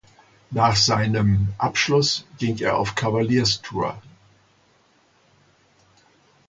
Nach 0.49 0.75
seinen 0.75 1.53
Abschluss 1.59 2.25
ging 2.39 2.57
er 2.57 2.75
auf 2.79 2.95
Kavalierstour. 2.95 4.01